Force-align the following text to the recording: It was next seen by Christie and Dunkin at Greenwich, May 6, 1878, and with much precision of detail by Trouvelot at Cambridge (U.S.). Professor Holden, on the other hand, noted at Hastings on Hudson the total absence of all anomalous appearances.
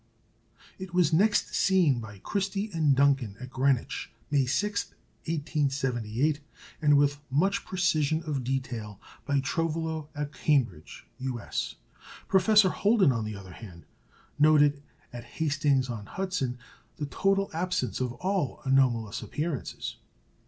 It 0.79 0.95
was 0.95 1.13
next 1.13 1.53
seen 1.53 1.99
by 1.99 2.17
Christie 2.17 2.71
and 2.73 2.95
Dunkin 2.95 3.35
at 3.39 3.51
Greenwich, 3.51 4.11
May 4.31 4.47
6, 4.47 4.87
1878, 5.27 6.39
and 6.81 6.97
with 6.97 7.19
much 7.29 7.63
precision 7.65 8.23
of 8.23 8.43
detail 8.43 8.99
by 9.27 9.41
Trouvelot 9.41 10.09
at 10.15 10.33
Cambridge 10.33 11.05
(U.S.). 11.19 11.75
Professor 12.27 12.69
Holden, 12.69 13.11
on 13.11 13.25
the 13.25 13.35
other 13.35 13.53
hand, 13.53 13.85
noted 14.39 14.81
at 15.13 15.23
Hastings 15.37 15.87
on 15.87 16.07
Hudson 16.07 16.57
the 16.97 17.05
total 17.05 17.51
absence 17.53 17.99
of 18.01 18.13
all 18.13 18.61
anomalous 18.65 19.21
appearances. 19.21 19.97